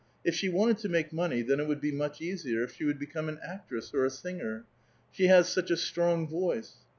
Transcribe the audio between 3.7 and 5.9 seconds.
or a singer: she has such a